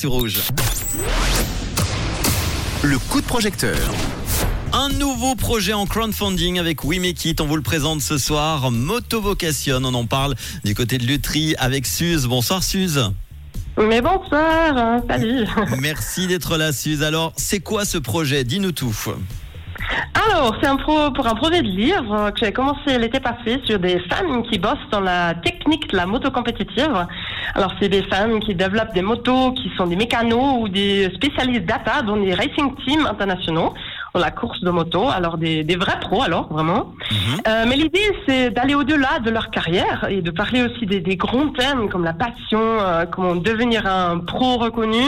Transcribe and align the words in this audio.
sur 0.00 0.12
rouge. 0.12 0.42
Le 2.84 2.98
coup 3.10 3.20
de 3.20 3.26
projecteur. 3.26 3.76
Un 4.72 4.90
nouveau 4.90 5.34
projet 5.34 5.72
en 5.72 5.86
crowdfunding 5.86 6.60
avec 6.60 6.84
We 6.84 7.00
Make 7.00 7.24
It. 7.24 7.40
On 7.40 7.46
vous 7.46 7.56
le 7.56 7.62
présente 7.62 8.00
ce 8.00 8.16
soir. 8.16 8.70
Moto 8.70 9.20
Vocation. 9.20 9.80
On 9.82 9.94
en 9.94 10.06
parle 10.06 10.36
du 10.64 10.76
côté 10.76 10.98
de 10.98 11.04
Lutry 11.04 11.56
avec 11.58 11.84
Suze. 11.84 12.28
Bonsoir 12.28 12.62
Suze. 12.62 13.10
Mais 13.76 14.00
bonsoir, 14.00 15.00
salut. 15.10 15.44
Merci 15.80 16.28
d'être 16.28 16.56
là 16.56 16.72
Suze. 16.72 17.02
Alors, 17.02 17.32
c'est 17.36 17.58
quoi 17.58 17.84
ce 17.84 17.98
projet? 17.98 18.44
Dis-nous 18.44 18.70
tout. 18.70 18.94
Alors, 20.14 20.56
c'est 20.60 20.68
un 20.68 20.76
pro, 20.76 21.10
pour 21.10 21.26
un 21.26 21.34
projet 21.34 21.60
de 21.60 21.66
livre 21.66 22.30
que 22.30 22.44
j'ai 22.44 22.52
commencé 22.52 22.98
l'été 22.98 23.18
passé 23.18 23.60
sur 23.64 23.78
des 23.80 23.98
femmes 24.08 24.44
qui 24.44 24.58
bossent 24.58 24.78
dans 24.92 25.00
la 25.00 25.34
technique 25.34 25.90
de 25.90 25.96
la 25.96 26.06
moto 26.06 26.30
compétitive. 26.30 27.06
Alors, 27.58 27.74
c'est 27.80 27.88
des 27.88 28.04
femmes 28.04 28.38
qui 28.38 28.54
développent 28.54 28.94
des 28.94 29.02
motos, 29.02 29.50
qui 29.50 29.68
sont 29.76 29.88
des 29.88 29.96
mécanos 29.96 30.60
ou 30.60 30.68
des 30.68 31.10
spécialistes 31.16 31.64
data 31.64 32.02
dans 32.02 32.16
des 32.16 32.32
racing 32.32 32.72
teams 32.84 33.04
internationaux 33.04 33.74
dans 34.14 34.20
la 34.20 34.30
course 34.30 34.60
de 34.60 34.70
moto. 34.70 35.08
Alors, 35.08 35.38
des, 35.38 35.64
des 35.64 35.74
vrais 35.74 35.98
pros, 35.98 36.22
alors, 36.22 36.46
vraiment. 36.52 36.92
Euh, 37.48 37.64
mais 37.68 37.74
l'idée, 37.74 38.08
c'est 38.28 38.50
d'aller 38.50 38.76
au-delà 38.76 39.18
de 39.24 39.30
leur 39.30 39.50
carrière 39.50 40.06
et 40.08 40.22
de 40.22 40.30
parler 40.30 40.62
aussi 40.62 40.86
des, 40.86 41.00
des 41.00 41.16
grands 41.16 41.48
thèmes 41.48 41.88
comme 41.88 42.04
la 42.04 42.12
passion, 42.12 42.60
euh, 42.62 43.06
comment 43.10 43.34
devenir 43.34 43.88
un 43.88 44.18
pro 44.18 44.58
reconnu 44.58 45.02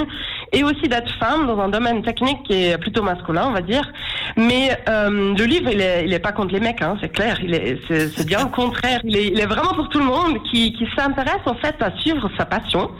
et 0.52 0.64
aussi 0.64 0.88
d'être 0.88 1.10
femme 1.18 1.46
dans 1.46 1.58
un 1.60 1.68
domaine 1.68 2.02
technique 2.02 2.42
qui 2.44 2.64
est 2.64 2.78
plutôt 2.78 3.02
masculin, 3.02 3.46
on 3.48 3.52
va 3.52 3.60
dire. 3.60 3.90
Mais 4.36 4.70
euh, 4.88 5.34
le 5.36 5.44
livre, 5.44 5.70
il 5.72 5.80
est, 5.80 6.04
il 6.06 6.12
est 6.12 6.18
pas 6.18 6.32
contre 6.32 6.54
les 6.54 6.60
mecs, 6.60 6.82
hein, 6.82 6.96
c'est 7.00 7.10
clair. 7.10 7.38
Il 7.42 7.54
est, 7.54 7.78
c'est, 7.88 8.26
bien 8.26 8.44
le 8.44 8.50
contraire. 8.50 9.00
Il 9.04 9.16
est, 9.16 9.28
il 9.28 9.40
est 9.40 9.46
vraiment 9.46 9.74
pour 9.74 9.88
tout 9.88 9.98
le 9.98 10.04
monde 10.04 10.38
qui, 10.50 10.72
qui 10.72 10.86
s'intéresse 10.96 11.42
en 11.46 11.54
fait 11.54 11.76
à 11.80 11.90
suivre 11.98 12.30
sa 12.36 12.44
passion, 12.44 12.90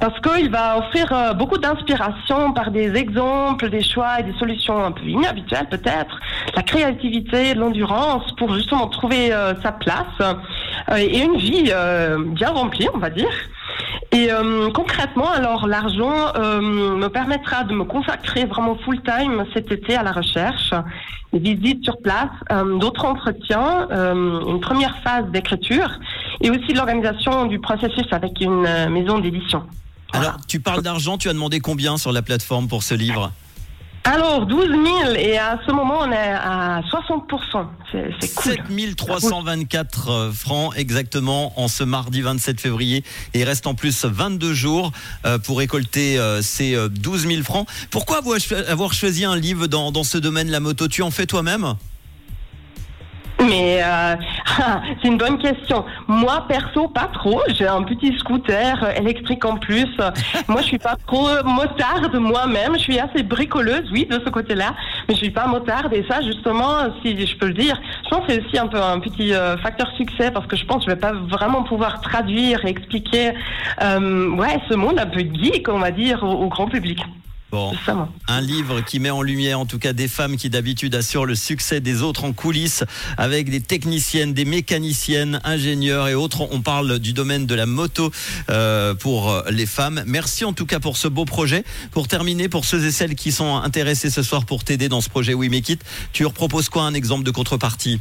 parce 0.00 0.18
qu'il 0.20 0.50
va 0.50 0.78
offrir 0.78 1.12
euh, 1.12 1.32
beaucoup 1.32 1.58
d'inspiration 1.58 2.52
par 2.52 2.70
des 2.70 2.94
exemples, 2.94 3.70
des 3.70 3.82
choix 3.82 4.20
et 4.20 4.22
des 4.22 4.38
solutions 4.38 4.84
un 4.84 4.92
peu 4.92 5.04
inhabituelles 5.04 5.68
peut-être, 5.68 6.18
la 6.54 6.62
créativité, 6.62 7.54
l'endurance 7.54 8.32
pour 8.36 8.54
justement 8.54 8.86
trouver 8.88 9.32
euh, 9.32 9.54
sa 9.62 9.72
place 9.72 10.06
euh, 10.20 10.96
et 10.96 11.22
une 11.22 11.36
vie 11.36 11.70
euh, 11.72 12.18
bien 12.18 12.50
remplie, 12.50 12.88
on 12.94 12.98
va 12.98 13.10
dire. 13.10 13.30
Et 14.18 14.32
euh, 14.32 14.68
concrètement, 14.72 15.30
alors 15.30 15.68
l'argent 15.68 16.32
euh, 16.34 16.60
me 16.60 17.06
permettra 17.08 17.62
de 17.62 17.72
me 17.72 17.84
consacrer 17.84 18.46
vraiment 18.46 18.76
full 18.84 19.00
time 19.02 19.44
cet 19.54 19.70
été 19.70 19.94
à 19.94 20.02
la 20.02 20.10
recherche, 20.10 20.74
des 21.32 21.38
visites 21.38 21.84
sur 21.84 21.98
place, 21.98 22.30
euh, 22.50 22.78
d'autres 22.80 23.04
entretiens, 23.04 23.86
une 23.90 24.58
première 24.60 24.98
phase 25.04 25.26
d'écriture 25.30 25.88
et 26.40 26.50
aussi 26.50 26.72
l'organisation 26.74 27.46
du 27.46 27.60
processus 27.60 28.06
avec 28.10 28.40
une 28.40 28.66
maison 28.90 29.20
d'édition. 29.20 29.62
Voilà. 30.12 30.30
Alors, 30.30 30.40
tu 30.48 30.58
parles 30.58 30.82
d'argent. 30.82 31.16
Tu 31.16 31.28
as 31.28 31.32
demandé 31.32 31.60
combien 31.60 31.96
sur 31.96 32.10
la 32.10 32.22
plateforme 32.22 32.66
pour 32.66 32.82
ce 32.82 32.94
livre? 32.94 33.30
Alors 34.10 34.46
12 34.46 34.68
000 34.68 35.12
et 35.16 35.36
à 35.36 35.58
ce 35.66 35.72
moment 35.72 35.98
on 36.00 36.10
est 36.10 36.16
à 36.16 36.80
60 36.88 37.24
C'est 37.92 38.10
c'est 38.20 38.34
cool. 38.34 38.52
7324 38.54 40.10
euh, 40.10 40.32
francs 40.32 40.72
exactement 40.76 41.52
en 41.60 41.68
ce 41.68 41.84
mardi 41.84 42.22
27 42.22 42.58
février. 42.60 43.04
Et 43.34 43.40
il 43.40 43.44
reste 43.44 43.66
en 43.66 43.74
plus 43.74 44.04
22 44.06 44.54
jours 44.54 44.92
euh, 45.26 45.38
pour 45.38 45.58
récolter 45.58 46.18
euh, 46.18 46.40
ces 46.40 46.74
euh, 46.74 46.88
12 46.88 47.26
000 47.28 47.42
francs. 47.42 47.68
Pourquoi 47.90 48.18
avoir 48.18 48.38
cho- 48.40 48.54
avoir 48.68 48.94
choisi 48.94 49.24
un 49.26 49.36
livre 49.36 49.66
dans 49.66 50.04
ce 50.04 50.16
domaine, 50.16 50.50
la 50.50 50.60
moto? 50.60 50.88
Tu 50.88 51.02
en 51.02 51.10
fais 51.10 51.26
toi-même? 51.26 51.74
Mais 53.40 53.80
euh, 53.82 54.16
c'est 55.02 55.08
une 55.08 55.18
bonne 55.18 55.38
question. 55.38 55.84
Moi, 56.06 56.44
perso, 56.48 56.88
pas 56.88 57.08
trop. 57.12 57.40
J'ai 57.48 57.66
un 57.66 57.82
petit 57.82 58.16
scooter 58.18 58.96
électrique 58.96 59.44
en 59.44 59.56
plus. 59.56 59.88
moi, 60.48 60.60
je 60.60 60.66
suis 60.66 60.78
pas 60.78 60.96
trop 61.06 61.28
motarde 61.44 62.14
moi-même. 62.16 62.74
Je 62.74 62.80
suis 62.80 62.98
assez 62.98 63.22
bricoleuse, 63.22 63.88
oui, 63.92 64.06
de 64.06 64.20
ce 64.24 64.30
côté-là. 64.30 64.74
Mais 65.08 65.14
je 65.14 65.20
suis 65.20 65.30
pas 65.30 65.46
motarde. 65.46 65.92
Et 65.92 66.04
ça, 66.08 66.20
justement, 66.22 66.88
si 67.02 67.26
je 67.26 67.36
peux 67.36 67.46
le 67.46 67.54
dire, 67.54 67.80
je 68.04 68.08
pense 68.10 68.26
que 68.26 68.32
c'est 68.32 68.46
aussi 68.46 68.58
un 68.58 68.66
peu 68.66 68.80
un 68.80 68.98
petit 69.00 69.32
euh, 69.32 69.56
facteur 69.58 69.90
succès 69.96 70.30
parce 70.30 70.46
que 70.46 70.56
je 70.56 70.64
pense 70.64 70.84
que 70.84 70.90
je 70.90 70.94
vais 70.94 71.00
pas 71.00 71.12
vraiment 71.12 71.62
pouvoir 71.62 72.00
traduire 72.00 72.64
et 72.64 72.70
expliquer, 72.70 73.32
euh, 73.82 74.30
ouais, 74.36 74.60
ce 74.68 74.74
monde 74.74 74.98
un 74.98 75.06
peu 75.06 75.20
geek, 75.20 75.68
on 75.68 75.78
va 75.78 75.90
dire, 75.90 76.22
au, 76.22 76.44
au 76.44 76.48
grand 76.48 76.66
public. 76.66 76.98
Bon, 77.50 77.72
un 78.28 78.40
livre 78.42 78.82
qui 78.82 79.00
met 79.00 79.08
en 79.08 79.22
lumière 79.22 79.58
en 79.58 79.64
tout 79.64 79.78
cas 79.78 79.94
des 79.94 80.08
femmes 80.08 80.36
qui 80.36 80.50
d'habitude 80.50 80.94
assurent 80.94 81.24
le 81.24 81.34
succès 81.34 81.80
des 81.80 82.02
autres 82.02 82.24
en 82.24 82.34
coulisses 82.34 82.84
avec 83.16 83.48
des 83.48 83.62
techniciennes, 83.62 84.34
des 84.34 84.44
mécaniciennes, 84.44 85.40
ingénieurs 85.44 86.08
et 86.08 86.14
autres. 86.14 86.46
On 86.50 86.60
parle 86.60 86.98
du 86.98 87.14
domaine 87.14 87.46
de 87.46 87.54
la 87.54 87.64
moto 87.64 88.10
euh, 88.50 88.94
pour 88.94 89.42
les 89.50 89.64
femmes. 89.64 90.02
Merci 90.06 90.44
en 90.44 90.52
tout 90.52 90.66
cas 90.66 90.78
pour 90.78 90.98
ce 90.98 91.08
beau 91.08 91.24
projet. 91.24 91.64
Pour 91.90 92.06
terminer, 92.06 92.50
pour 92.50 92.66
ceux 92.66 92.84
et 92.84 92.90
celles 92.90 93.14
qui 93.14 93.32
sont 93.32 93.56
intéressés 93.56 94.10
ce 94.10 94.22
soir 94.22 94.44
pour 94.44 94.62
t'aider 94.62 94.90
dans 94.90 95.00
ce 95.00 95.08
projet 95.08 95.32
We 95.32 95.48
Make 95.48 95.70
It, 95.70 95.84
tu 96.12 96.24
leur 96.24 96.34
proposes 96.34 96.68
quoi 96.68 96.82
un 96.82 96.92
exemple 96.92 97.24
de 97.24 97.30
contrepartie? 97.30 98.00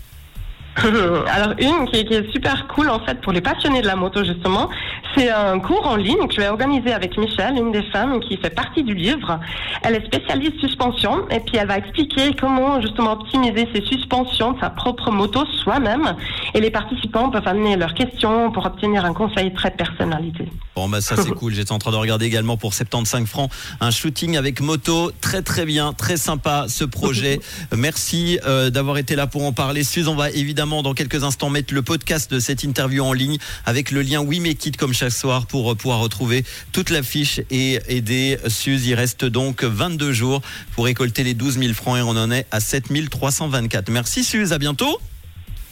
Alors 0.78 1.56
une 1.58 1.90
qui 1.90 2.00
est, 2.00 2.06
qui 2.06 2.14
est 2.14 2.32
super 2.32 2.68
cool 2.68 2.90
en 2.90 3.04
fait 3.04 3.20
pour 3.22 3.32
les 3.32 3.42
passionnés 3.42 3.82
de 3.82 3.88
la 3.88 3.96
moto 3.96 4.24
justement, 4.24 4.70
c'est 5.18 5.32
un 5.32 5.60
cours 5.60 5.88
en 5.88 5.96
ligne 5.96 6.28
que 6.28 6.34
je 6.36 6.42
vais 6.42 6.48
organiser 6.48 6.94
avec 6.94 7.18
Michel, 7.18 7.56
une 7.58 7.72
des 7.72 7.82
femmes 7.84 8.20
qui 8.20 8.38
fait 8.38 8.52
partie 8.52 8.84
du 8.84 8.94
livre. 8.94 9.40
Elle 9.82 9.96
est 9.96 10.06
spécialiste 10.06 10.60
suspension 10.60 11.28
et 11.30 11.40
puis 11.40 11.58
elle 11.58 11.68
va 11.68 11.78
expliquer 11.78 12.34
comment 12.40 12.80
justement 12.82 13.14
optimiser 13.14 13.68
ses 13.74 13.82
suspensions 13.82 14.52
de 14.52 14.60
sa 14.60 14.70
propre 14.70 15.10
moto 15.12 15.44
soi-même 15.64 16.16
et 16.54 16.62
les 16.62 16.72
participants 16.72 17.30
peuvent 17.30 17.48
amener 17.48 17.76
leurs 17.76 17.94
questions 17.94 18.52
pour 18.52 18.66
obtenir 18.66 19.06
un 19.06 19.14
conseil 19.14 19.54
très 19.54 19.72
personnalisé. 19.72 20.50
Bon 20.76 20.88
bah 20.90 21.02
ça 21.02 21.16
c'est 21.18 21.32
cool. 21.36 21.54
J'étais 21.54 21.72
en 21.72 21.80
train 21.80 21.92
de 21.92 21.98
regarder 21.98 22.26
également 22.26 22.58
pour 22.58 22.74
75 22.74 23.26
francs 23.26 23.52
un 23.80 23.92
shooting 23.92 24.38
avec 24.38 24.62
moto. 24.62 25.12
Très 25.22 25.42
très 25.42 25.66
bien, 25.66 25.94
très 25.94 26.18
sympa 26.18 26.66
ce 26.68 26.84
projet. 26.84 27.40
Merci 27.76 28.40
euh, 28.46 28.70
d'avoir 28.70 28.98
été 28.98 29.16
là 29.16 29.28
pour 29.28 29.44
en 29.44 29.54
parler. 29.54 29.84
Suze, 29.84 30.08
on 30.08 30.16
va 30.16 30.30
évidemment 30.32 30.84
dans 30.84 30.94
quelques 30.94 31.24
instants 31.24 31.50
mettre 31.50 31.74
le 31.74 31.82
podcast 31.82 32.32
de 32.32 32.40
cette 32.40 32.64
interview 32.64 33.04
en 33.04 33.14
ligne 33.14 33.38
avec 33.66 33.92
le 33.92 34.02
lien 34.02 34.22
We 34.22 34.40
Make 34.40 34.66
It 34.66 34.78
comme 34.78 34.94
chaque 34.94 35.12
soir 35.12 35.46
pour 35.46 35.72
euh, 35.72 35.76
pouvoir 35.76 36.00
retrouver 36.00 36.44
toute 36.72 36.90
la 36.90 37.04
fiche 37.04 37.42
et 37.50 37.80
aider 37.88 38.38
Suze. 38.48 38.88
Il 38.88 38.96
reste 38.96 39.26
donc 39.26 39.64
22 39.64 40.14
jours 40.14 40.42
pour 40.76 40.86
récolter 40.86 41.24
les 41.24 41.34
12 41.34 41.60
000 41.60 41.74
francs 41.74 41.98
et 41.98 42.02
on 42.02 42.10
en 42.10 42.32
est 42.32 42.46
à 42.52 42.60
7 42.60 42.88
324. 43.10 43.90
Merci 43.90 44.24
Suze, 44.24 44.54
à 44.54 44.58
bientôt. 44.58 45.00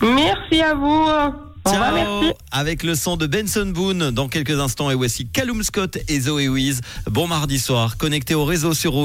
Merci 0.01 0.61
à 0.61 0.73
vous. 0.73 1.05
Revoir, 1.65 1.93
merci. 1.93 2.33
Avec 2.51 2.83
le 2.83 2.93
son 2.93 3.17
de 3.17 3.25
Benson 3.25 3.65
Boone 3.65 4.11
dans 4.11 4.27
quelques 4.27 4.59
instants 4.59 4.91
et 4.91 4.95
voici 4.95 5.27
Callum 5.27 5.63
Scott 5.63 5.97
et 6.07 6.19
Zoé 6.19 6.47
Wiz. 6.47 6.81
Bon 7.09 7.27
mardi 7.27 7.57
soir, 7.57 7.97
connecté 7.97 8.35
au 8.35 8.45
réseau 8.45 8.73
sur. 8.73 8.95